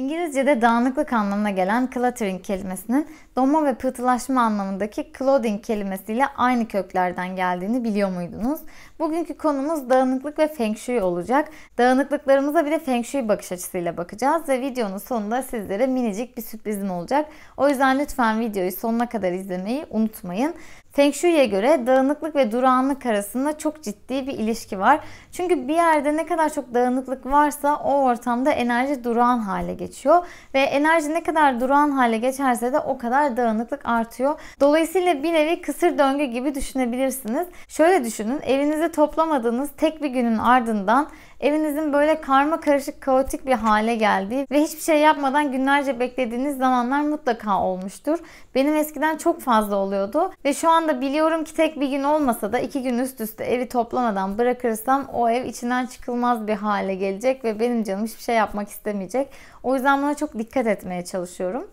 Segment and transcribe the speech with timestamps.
[0.00, 3.06] İngilizce'de dağınıklık anlamına gelen cluttering kelimesinin
[3.36, 8.60] donma ve pıhtılaşma anlamındaki clothing kelimesiyle aynı köklerden geldiğini biliyor muydunuz?
[8.98, 11.48] Bugünkü konumuz dağınıklık ve feng shui olacak.
[11.78, 16.90] Dağınıklıklarımıza bir de feng shui bakış açısıyla bakacağız ve videonun sonunda sizlere minicik bir sürprizim
[16.90, 17.26] olacak.
[17.56, 20.54] O yüzden lütfen videoyu sonuna kadar izlemeyi unutmayın.
[20.92, 25.00] Feng Shui'ye göre dağınıklık ve durağanlık arasında çok ciddi bir ilişki var.
[25.32, 30.26] Çünkü bir yerde ne kadar çok dağınıklık varsa o ortamda enerji durağan hale geçiyor.
[30.54, 34.40] Ve enerji ne kadar durağan hale geçerse de o kadar dağınıklık artıyor.
[34.60, 37.46] Dolayısıyla bir nevi kısır döngü gibi düşünebilirsiniz.
[37.68, 41.08] Şöyle düşünün evinizde toplamadığınız tek bir günün ardından
[41.40, 47.00] evinizin böyle karma karışık kaotik bir hale geldiği ve hiçbir şey yapmadan günlerce beklediğiniz zamanlar
[47.00, 48.18] mutlaka olmuştur.
[48.54, 52.58] Benim eskiden çok fazla oluyordu ve şu anda biliyorum ki tek bir gün olmasa da
[52.58, 57.60] iki gün üst üste evi toplamadan bırakırsam o ev içinden çıkılmaz bir hale gelecek ve
[57.60, 59.28] benim canım hiçbir şey yapmak istemeyecek.
[59.62, 61.66] O yüzden buna çok dikkat etmeye çalışıyorum.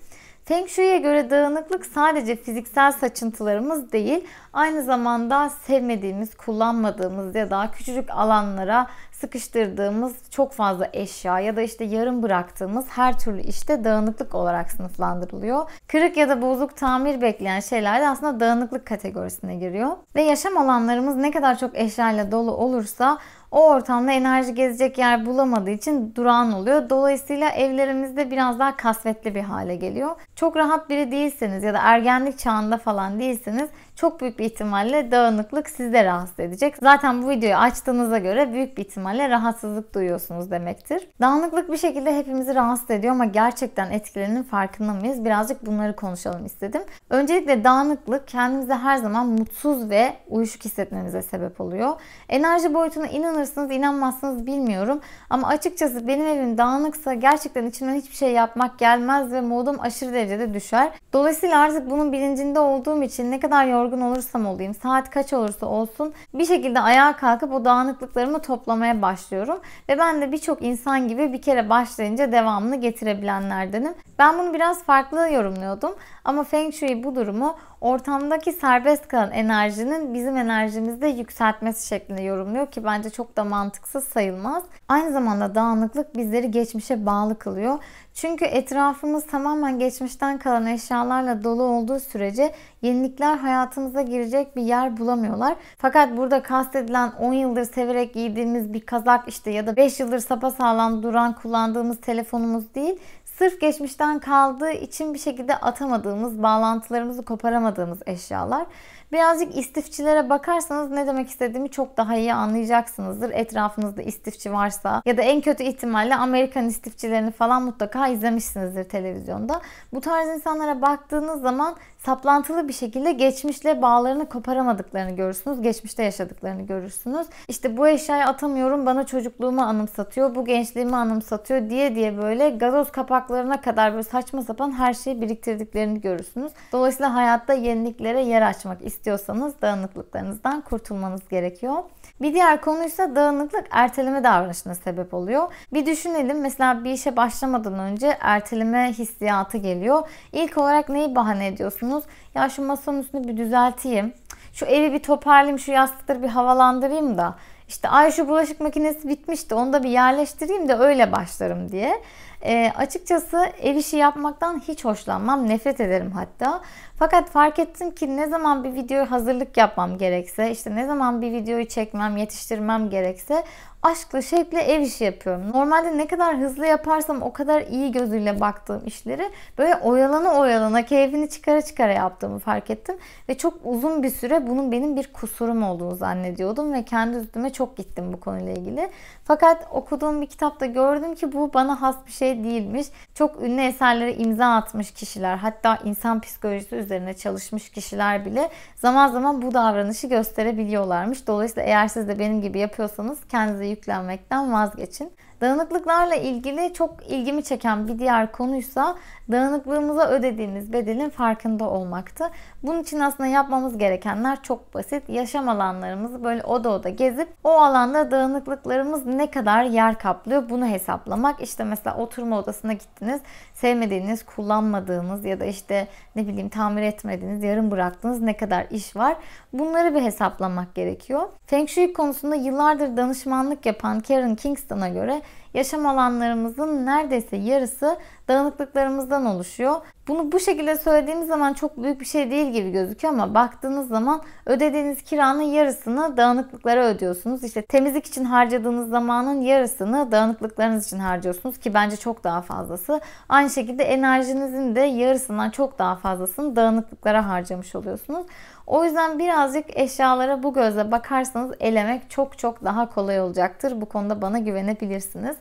[0.48, 8.10] Feng Shui'ye göre dağınıklık sadece fiziksel saçıntılarımız değil, aynı zamanda sevmediğimiz, kullanmadığımız ya da küçücük
[8.10, 14.72] alanlara sıkıştırdığımız çok fazla eşya ya da işte yarım bıraktığımız her türlü işte dağınıklık olarak
[14.72, 15.70] sınıflandırılıyor.
[15.88, 19.92] Kırık ya da bozuk tamir bekleyen şeyler de aslında dağınıklık kategorisine giriyor.
[20.16, 23.18] Ve yaşam alanlarımız ne kadar çok eşyayla dolu olursa
[23.52, 26.90] o ortamda enerji gezecek yer bulamadığı için durağan oluyor.
[26.90, 30.16] Dolayısıyla evlerimizde biraz daha kasvetli bir hale geliyor.
[30.36, 35.70] Çok rahat biri değilseniz ya da ergenlik çağında falan değilseniz çok büyük bir ihtimalle dağınıklık
[35.70, 36.76] sizde rahatsız edecek.
[36.82, 41.08] Zaten bu videoyu açtığınıza göre büyük bir ihtimalle rahatsızlık duyuyorsunuz demektir.
[41.22, 45.26] Dağınıklık bir şekilde hepimizi rahatsız ediyor ama gerçekten etkilerinin farkında mıyız?
[45.26, 46.82] Birazcık bunları konuşalım istedim.
[47.10, 51.94] Öncelikle dağınıklık kendimize her zaman mutsuz ve uyuşuk hissetmemize sebep oluyor.
[52.30, 58.80] Enerji boyutuna inanırsınız inanmazsınız bilmiyorum ama açıkçası benim evim dağınıksa gerçekten içimden hiçbir şey yapmak
[58.80, 60.92] gelmez ve modum aşırı derecede düşer.
[61.14, 65.66] Dolayısıyla artık bunun bilincinde olduğum için ne kadar yorgun yorgun olursam olayım, saat kaç olursa
[65.66, 69.60] olsun bir şekilde ayağa kalkıp o dağınıklıklarımı toplamaya başlıyorum.
[69.90, 73.94] Ve ben de birçok insan gibi bir kere başlayınca devamını getirebilenlerdenim.
[74.20, 75.96] Ben bunu biraz farklı yorumluyordum
[76.28, 82.84] ama Feng Shui bu durumu ortamdaki serbest kalan enerjinin bizim enerjimizde yükseltmesi şeklinde yorumluyor ki
[82.84, 84.64] bence çok da mantıksız sayılmaz.
[84.88, 87.80] Aynı zamanda dağınıklık bizleri geçmişe bağlı kılıyor.
[88.14, 95.56] Çünkü etrafımız tamamen geçmişten kalan eşyalarla dolu olduğu sürece yenilikler hayatımıza girecek bir yer bulamıyorlar.
[95.78, 101.04] Fakat burada kastedilen 10 yıldır severek giydiğimiz bir kazak işte ya da 5 yıldır sapasağlam
[101.04, 103.00] duran kullandığımız telefonumuz değil
[103.38, 108.66] sırf geçmişten kaldığı için bir şekilde atamadığımız, bağlantılarımızı koparamadığımız eşyalar.
[109.12, 113.30] Birazcık istifçilere bakarsanız ne demek istediğimi çok daha iyi anlayacaksınızdır.
[113.30, 119.62] Etrafınızda istifçi varsa ya da en kötü ihtimalle Amerikan istifçilerini falan mutlaka izlemişsinizdir televizyonda.
[119.94, 121.76] Bu tarz insanlara baktığınız zaman
[122.08, 125.62] saplantılı bir şekilde geçmişle bağlarını koparamadıklarını görürsünüz.
[125.62, 127.28] Geçmişte yaşadıklarını görürsünüz.
[127.48, 133.62] İşte bu eşyayı atamıyorum bana çocukluğumu anımsatıyor, bu gençliğimi anımsatıyor diye diye böyle gazoz kapaklarına
[133.62, 136.52] kadar böyle saçma sapan her şeyi biriktirdiklerini görürsünüz.
[136.72, 141.84] Dolayısıyla hayatta yeniliklere yer açmak istiyorsanız dağınıklıklarınızdan kurtulmanız gerekiyor.
[142.22, 145.54] Bir diğer konuysa dağınıklık erteleme davranışına sebep oluyor.
[145.74, 150.10] Bir düşünelim mesela bir işe başlamadan önce erteleme hissiyatı geliyor.
[150.34, 151.97] İlk olarak neyi bahane ediyorsunuz?
[152.36, 154.14] Ya şu masanın üstünü bir düzelteyim.
[154.54, 157.36] Şu evi bir toparlayayım, şu yastıkları bir havalandırayım da.
[157.68, 162.02] İşte ay şu bulaşık makinesi bitmişti onu da bir yerleştireyim de öyle başlarım diye.
[162.46, 165.50] E, açıkçası ev işi yapmaktan hiç hoşlanmam.
[165.50, 166.62] Nefret ederim hatta.
[167.00, 171.32] Fakat fark ettim ki ne zaman bir videoyu hazırlık yapmam gerekse, işte ne zaman bir
[171.32, 173.44] videoyu çekmem, yetiştirmem gerekse
[173.84, 175.52] aşkla şevkle ev işi yapıyorum.
[175.54, 181.30] Normalde ne kadar hızlı yaparsam o kadar iyi gözüyle baktığım işleri böyle oyalana oyalana keyfini
[181.30, 182.98] çıkara çıkara yaptığımı fark ettim.
[183.30, 187.78] Ve çok uzun bir süre bunun benim bir kusurum olduğunu zannediyordum ve kendi üstüme çok
[187.78, 188.90] gittim bu konuyla ilgili.
[189.24, 192.88] Fakat okuduğum bir kitapta gördüm ki bu bana has bir şey değilmiş.
[193.14, 199.42] Çok ünlü eserlere imza atmış kişiler hatta insan psikolojisi üzerine çalışmış kişiler bile zaman zaman
[199.42, 201.28] bu davranışı gösterebiliyorlarmış.
[201.28, 205.12] Dolayısıyla eğer siz de benim gibi yapıyorsanız kendinize yüklenmekten vazgeçin.
[205.42, 208.96] Dağınıklıklarla ilgili çok ilgimi çeken bir diğer konuysa
[209.32, 212.26] dağınıklığımıza ödediğimiz bedelin farkında olmaktı.
[212.64, 215.10] Bunun için aslında yapmamız gerekenler çok basit.
[215.10, 221.42] Yaşam alanlarımızı böyle oda oda gezip o alanda dağınıklıklarımız ne kadar yer kaplıyor bunu hesaplamak.
[221.42, 223.22] İşte mesela oturma odasına gittiniz.
[223.54, 229.18] Sevmediğiniz, kullanmadığınız ya da işte ne bileyim tamir etmediğiniz, yarım bıraktığınız ne kadar iş var.
[229.54, 231.30] Bunları bir hesaplamak gerekiyor.
[231.46, 235.22] Feng Shui konusunda yıllardır danışmanlık yapan Karen Kingston'a göre
[235.54, 237.98] yaşam alanlarımızın neredeyse yarısı
[238.28, 239.82] dağınıklıklarımızdan oluşuyor.
[240.08, 244.22] Bunu bu şekilde söylediğimiz zaman çok büyük bir şey değil gibi gözüküyor ama baktığınız zaman
[244.46, 247.44] ödediğiniz kiranın yarısını dağınıklıklara ödüyorsunuz.
[247.44, 253.02] İşte temizlik için harcadığınız zamanın yarısını dağınıklıklarınız için harcıyorsunuz ki bence çok daha fazlası.
[253.30, 258.26] Aynı şekilde enerjinizin de yarısından çok daha fazlasını dağınıklıklara harcamış oluyorsunuz.
[258.68, 263.82] O yüzden birazcık eşyalara bu gözle bakarsanız elemek çok çok daha kolay olacaktır.
[263.82, 265.38] Bu konuda bana güvenebilirsiniz.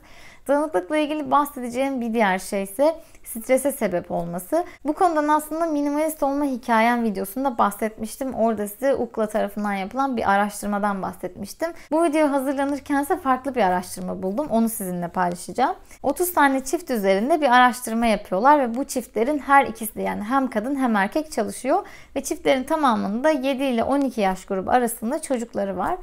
[0.48, 4.64] Dağınıklıkla ilgili bahsedeceğim bir diğer şey ise strese sebep olması.
[4.84, 8.34] Bu konudan aslında minimalist olma hikayem videosunda bahsetmiştim.
[8.34, 11.72] Orada size UKLA tarafından yapılan bir araştırmadan bahsetmiştim.
[11.90, 14.46] Bu video hazırlanırken ise farklı bir araştırma buldum.
[14.50, 15.76] Onu sizinle paylaşacağım.
[16.02, 20.50] 30 tane çift üzerinde bir araştırma yapıyorlar ve bu çiftlerin her ikisi de yani hem
[20.50, 25.96] kadın hem erkek çalışıyor ve çiftlerin tamamında 7 ile 12 yaş grubu arasında çocukları var.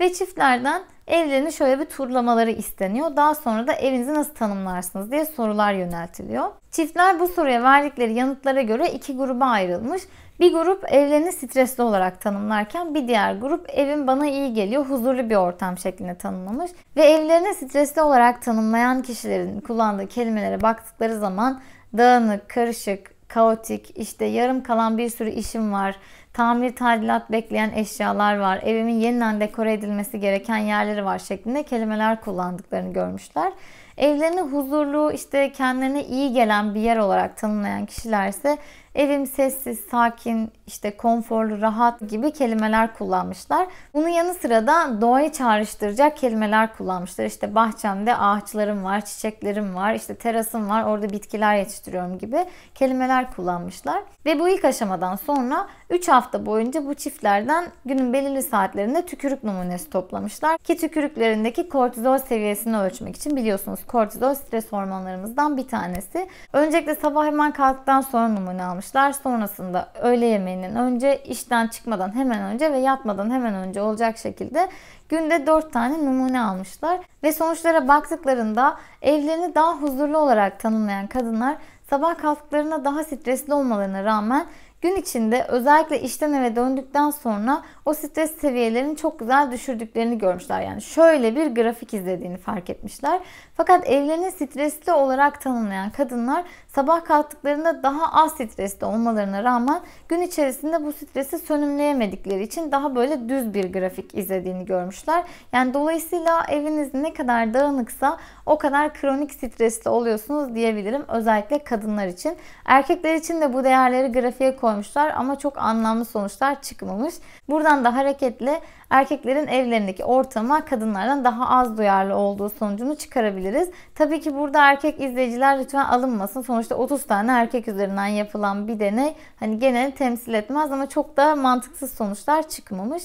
[0.00, 3.16] Ve çiftlerden evlerini şöyle bir turlamaları isteniyor.
[3.16, 6.48] Daha sonra da evinizi nasıl tanımlarsınız diye sorular yöneltiliyor.
[6.70, 10.02] Çiftler bu soruya verdikleri yanıtlara göre iki gruba ayrılmış.
[10.40, 15.36] Bir grup evlerini stresli olarak tanımlarken bir diğer grup evin bana iyi geliyor, huzurlu bir
[15.36, 16.70] ortam şeklinde tanımlamış.
[16.96, 21.60] Ve evlerini stresli olarak tanımlayan kişilerin kullandığı kelimelere baktıkları zaman
[21.96, 25.96] dağınık, karışık, kaotik, işte yarım kalan bir sürü işim var,
[26.38, 32.92] tamir tadilat bekleyen eşyalar var, evimin yeniden dekore edilmesi gereken yerleri var şeklinde kelimeler kullandıklarını
[32.92, 33.52] görmüşler.
[33.98, 38.58] Evlerini huzurlu, işte kendilerine iyi gelen bir yer olarak tanımlayan kişiler ise
[38.94, 43.66] evim sessiz, sakin, işte konforlu, rahat gibi kelimeler kullanmışlar.
[43.94, 47.24] Bunun yanı sıra da doğayı çağrıştıracak kelimeler kullanmışlar.
[47.24, 54.02] İşte bahçemde ağaçlarım var, çiçeklerim var, işte terasım var, orada bitkiler yetiştiriyorum gibi kelimeler kullanmışlar.
[54.26, 59.90] Ve bu ilk aşamadan sonra 3 hafta boyunca bu çiftlerden günün belirli saatlerinde tükürük numunesi
[59.90, 60.58] toplamışlar.
[60.58, 66.28] Ki tükürüklerindeki kortizol seviyesini ölçmek için biliyorsunuz kortizol stres hormonlarımızdan bir tanesi.
[66.52, 69.12] Öncelikle sabah hemen kalktıktan sonra numune almışlar.
[69.12, 74.68] Sonrasında öğle yemeğinin önce, işten çıkmadan hemen önce ve yatmadan hemen önce olacak şekilde
[75.08, 77.00] günde 4 tane numune almışlar.
[77.22, 81.56] Ve sonuçlara baktıklarında evlerini daha huzurlu olarak tanımlayan kadınlar
[81.90, 84.46] sabah kalktıklarında daha stresli olmalarına rağmen
[84.80, 90.62] Gün içinde özellikle işten eve döndükten sonra o stres seviyelerini çok güzel düşürdüklerini görmüşler.
[90.62, 93.20] Yani şöyle bir grafik izlediğini fark etmişler.
[93.54, 100.84] Fakat evlerini stresli olarak tanımlayan kadınlar sabah kalktıklarında daha az stresli olmalarına rağmen gün içerisinde
[100.84, 105.24] bu stresi sönümleyemedikleri için daha böyle düz bir grafik izlediğini görmüşler.
[105.52, 111.04] Yani dolayısıyla eviniz ne kadar dağınıksa o kadar kronik stresli oluyorsunuz diyebilirim.
[111.08, 112.36] Özellikle kadınlar için.
[112.64, 117.14] Erkekler için de bu değerleri grafiğe koymuşlar ama çok anlamlı sonuçlar çıkmamış.
[117.48, 118.60] Buradan da hareketle
[118.90, 123.70] erkeklerin evlerindeki ortama kadınlardan daha az duyarlı olduğu sonucunu çıkarabiliriz.
[123.94, 126.42] Tabii ki burada erkek izleyiciler lütfen alınmasın.
[126.42, 131.36] Sonuçta 30 tane erkek üzerinden yapılan bir deney hani genel temsil etmez ama çok da
[131.36, 133.02] mantıksız sonuçlar çıkmamış.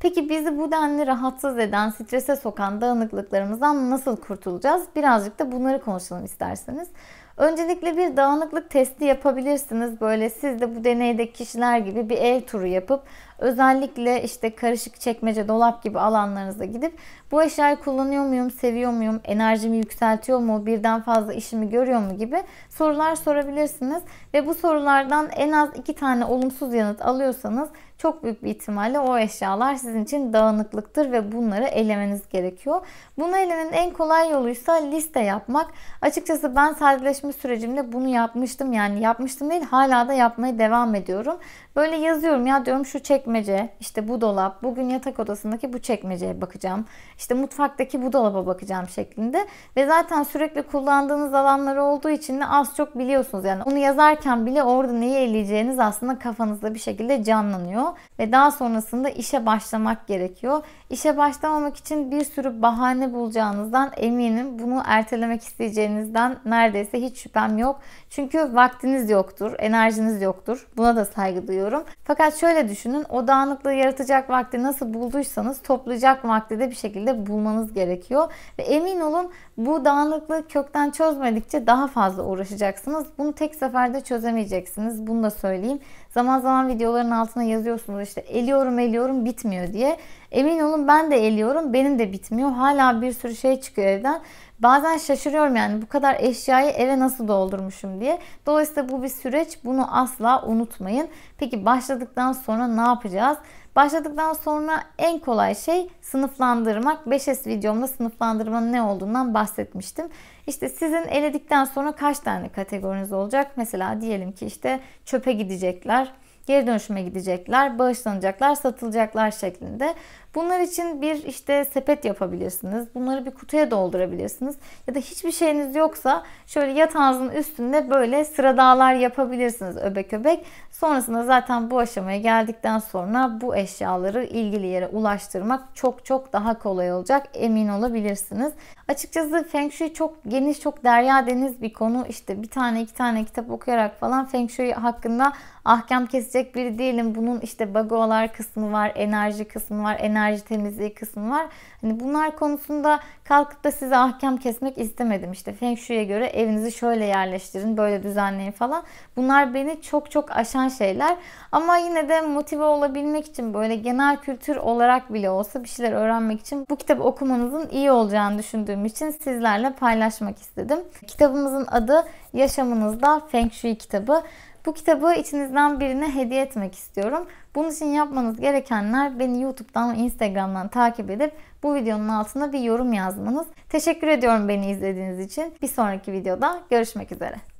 [0.00, 4.82] Peki bizi bu denli rahatsız eden, strese sokan dağınıklıklarımızdan nasıl kurtulacağız?
[4.96, 6.88] Birazcık da bunları konuşalım isterseniz.
[7.36, 10.00] Öncelikle bir dağınıklık testi yapabilirsiniz.
[10.00, 13.02] Böyle siz de bu deneydeki kişiler gibi bir ev turu yapıp
[13.38, 16.98] özellikle işte karışık çekmece, dolap gibi alanlarınıza gidip
[17.30, 22.42] bu eşyayı kullanıyor muyum, seviyor muyum, enerjimi yükseltiyor mu, birden fazla işimi görüyor mu gibi
[22.70, 24.02] sorular sorabilirsiniz.
[24.34, 29.18] Ve bu sorulardan en az iki tane olumsuz yanıt alıyorsanız çok büyük bir ihtimalle o
[29.18, 32.86] eşyalar sizin için dağınıklıktır ve bunları elemeniz gerekiyor.
[33.18, 35.66] Bunu elemenin en kolay yoluysa liste yapmak.
[36.02, 38.72] Açıkçası ben sadeleşme sürecimde bunu yapmıştım.
[38.72, 41.36] Yani yapmıştım değil hala da yapmaya devam ediyorum.
[41.76, 46.84] Böyle yazıyorum ya diyorum şu çekmece, işte bu dolap, bugün yatak odasındaki bu çekmeceye bakacağım.
[47.18, 49.46] İşte mutfaktaki bu dolaba bakacağım şeklinde.
[49.76, 53.44] Ve zaten sürekli kullandığınız alanlar olduğu için de az çok biliyorsunuz.
[53.44, 57.84] Yani onu yazarken bile orada neyi eleyeceğiniz aslında kafanızda bir şekilde canlanıyor.
[58.18, 60.62] Ve daha sonrasında işe başlamak gerekiyor.
[60.90, 64.58] İşe başlamamak için bir sürü bahane bulacağınızdan eminim.
[64.58, 67.80] Bunu ertelemek isteyeceğinizden neredeyse hiç şüphem yok.
[68.10, 70.66] Çünkü vaktiniz yoktur, enerjiniz yoktur.
[70.76, 71.84] Buna da saygı duyuyorum.
[72.04, 77.72] Fakat şöyle düşünün, o dağınıklığı yaratacak vakti nasıl bulduysanız toplayacak vakti de bir şekilde bulmanız
[77.72, 78.32] gerekiyor.
[78.58, 83.06] Ve emin olun bu dağınıklığı kökten çözmedikçe daha fazla uğraşacaksınız.
[83.18, 85.06] Bunu tek seferde çözemeyeceksiniz.
[85.06, 85.78] Bunu da söyleyeyim.
[86.10, 89.96] Zaman zaman videoların altına yazıyorsunuz işte eliyorum eliyorum bitmiyor diye.
[90.30, 91.72] Emin olun ben de eliyorum.
[91.72, 92.50] Benim de bitmiyor.
[92.50, 94.20] Hala bir sürü şey çıkıyor evden.
[94.58, 98.18] Bazen şaşırıyorum yani bu kadar eşyayı eve nasıl doldurmuşum diye.
[98.46, 99.58] Dolayısıyla bu bir süreç.
[99.64, 101.08] Bunu asla unutmayın.
[101.38, 103.38] Peki başladıktan sonra ne yapacağız?
[103.76, 107.06] Başladıktan sonra en kolay şey sınıflandırmak.
[107.06, 110.08] 5S videomda sınıflandırmanın ne olduğundan bahsetmiştim.
[110.46, 113.50] İşte sizin eledikten sonra kaç tane kategoriniz olacak?
[113.56, 116.12] Mesela diyelim ki işte çöpe gidecekler,
[116.46, 119.94] geri dönüşüme gidecekler, bağışlanacaklar, satılacaklar şeklinde.
[120.34, 122.94] Bunlar için bir işte sepet yapabilirsiniz.
[122.94, 124.56] Bunları bir kutuya doldurabilirsiniz.
[124.86, 130.44] Ya da hiçbir şeyiniz yoksa şöyle yatağınızın üstünde böyle sıra dağlar yapabilirsiniz öbek öbek.
[130.70, 136.92] Sonrasında zaten bu aşamaya geldikten sonra bu eşyaları ilgili yere ulaştırmak çok çok daha kolay
[136.92, 137.26] olacak.
[137.34, 138.52] Emin olabilirsiniz.
[138.88, 142.06] Açıkçası Feng Shui çok geniş, çok derya deniz bir konu.
[142.08, 145.32] İşte bir tane iki tane kitap okuyarak falan Feng Shui hakkında
[145.66, 147.14] ahkam kesecek biri değilim.
[147.14, 151.46] Bunun işte bagoalar kısmı var, enerji kısmı var, enerji temizliği kısmı var.
[151.80, 155.32] Hani bunlar konusunda kalkıp da size ahkam kesmek istemedim.
[155.32, 158.82] İşte Feng Shui'ye göre evinizi şöyle yerleştirin, böyle düzenleyin falan.
[159.16, 161.16] Bunlar beni çok çok aşan şeyler.
[161.52, 166.40] Ama yine de motive olabilmek için böyle genel kültür olarak bile olsa bir şeyler öğrenmek
[166.40, 170.78] için bu kitabı okumanızın iyi olacağını düşündüğüm için sizlerle paylaşmak istedim.
[171.06, 172.04] Kitabımızın adı
[172.36, 174.22] Yaşamınızda Feng Shui kitabı.
[174.66, 177.26] Bu kitabı içinizden birine hediye etmek istiyorum.
[177.54, 181.32] Bunun için yapmanız gerekenler beni YouTube'dan ve Instagram'dan takip edip
[181.62, 183.46] bu videonun altına bir yorum yazmanız.
[183.68, 185.54] Teşekkür ediyorum beni izlediğiniz için.
[185.62, 187.55] Bir sonraki videoda görüşmek üzere.